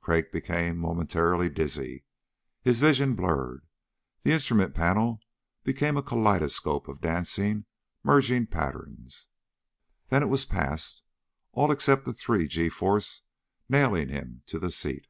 Crag 0.00 0.32
became 0.32 0.78
momentarily 0.78 1.48
dizzy. 1.48 2.04
His 2.60 2.80
vision 2.80 3.14
blurred... 3.14 3.68
the 4.24 4.32
instrument 4.32 4.74
panel 4.74 5.20
became 5.62 5.96
a 5.96 6.02
kaleidoscope 6.02 6.88
of 6.88 7.00
dancing, 7.00 7.66
merging 8.02 8.48
patterns. 8.48 9.28
Then 10.08 10.24
it 10.24 10.28
was 10.28 10.44
past, 10.44 11.02
all 11.52 11.70
except 11.70 12.04
the 12.04 12.12
three 12.12 12.48
g 12.48 12.68
force 12.68 13.22
nailing 13.68 14.08
him 14.08 14.42
to 14.46 14.58
the 14.58 14.72
seat. 14.72 15.06